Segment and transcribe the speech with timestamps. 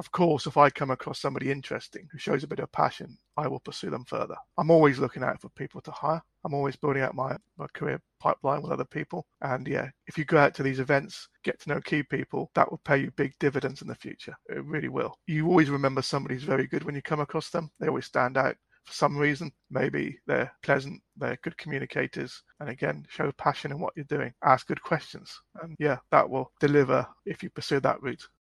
[0.00, 3.46] Of course, if I come across somebody interesting who shows a bit of passion, I
[3.48, 4.34] will pursue them further.
[4.56, 6.22] I'm always looking out for people to hire.
[6.42, 9.26] I'm always building out my, my career pipeline with other people.
[9.42, 12.70] And yeah, if you go out to these events, get to know key people, that
[12.70, 14.34] will pay you big dividends in the future.
[14.48, 15.18] It really will.
[15.26, 17.70] You always remember somebody's very good when you come across them.
[17.78, 18.56] They always stand out
[18.86, 19.52] for some reason.
[19.70, 24.32] Maybe they're pleasant, they're good communicators, and again, show passion in what you're doing.
[24.42, 25.38] Ask good questions.
[25.62, 28.26] And yeah, that will deliver if you pursue that route.